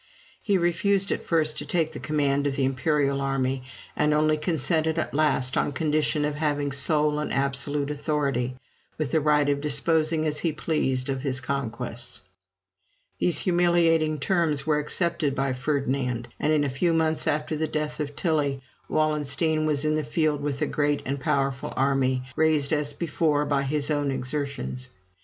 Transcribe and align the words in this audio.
He 0.41 0.57
refused 0.57 1.11
at 1.11 1.27
first 1.27 1.59
to 1.59 1.65
take 1.67 1.91
the 1.91 1.99
command 1.99 2.47
of 2.47 2.55
the 2.55 2.65
imperial 2.65 3.21
army, 3.21 3.61
and 3.95 4.15
only 4.15 4.35
consented 4.35 4.97
at 4.97 5.13
last 5.13 5.55
on 5.55 5.71
condition 5.73 6.25
of 6.25 6.33
having 6.33 6.71
sole 6.71 7.19
and 7.19 7.31
absolute 7.31 7.91
authority, 7.91 8.55
with 8.97 9.11
the 9.11 9.21
right 9.21 9.47
of 9.47 9.61
disposing 9.61 10.25
as 10.25 10.39
he 10.39 10.53
pleased 10.53 11.07
of 11.07 11.21
his 11.21 11.39
conquests. 11.39 12.23
These 13.19 13.41
humiliating 13.41 14.19
terms 14.19 14.65
were 14.65 14.79
accepted 14.79 15.35
by 15.35 15.53
Ferdinand, 15.53 16.29
and 16.39 16.51
in 16.51 16.63
a 16.63 16.69
few 16.71 16.93
months 16.93 17.27
after 17.27 17.55
the 17.55 17.67
death 17.67 17.99
of 17.99 18.15
Tilly, 18.15 18.59
Wallenstein 18.89 19.67
was 19.67 19.85
in 19.85 19.93
the 19.93 20.03
field 20.03 20.41
with 20.41 20.63
a 20.63 20.65
large 20.65 21.01
and 21.05 21.19
powerful 21.19 21.73
army, 21.75 22.23
raised, 22.35 22.73
as 22.73 22.91
before, 22.91 23.45
by 23.45 23.61
his 23.61 23.91
own 23.91 24.09
exertions. 24.09 24.89